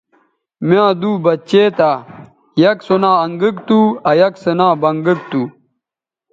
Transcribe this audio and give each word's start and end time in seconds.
می 0.67 0.75
یاں 0.79 0.91
دُو 1.01 1.11
بچے 1.25 1.63
تھا 1.77 1.91
یک 2.61 2.77
سو 2.85 2.95
نا 3.03 3.11
انگک 3.23 3.55
تھو 3.67 3.79
آ 4.09 4.11
یک 4.21 4.33
سو 4.43 4.51
نا 4.59 4.67
بنگک 4.81 5.19
تھو 5.29 5.41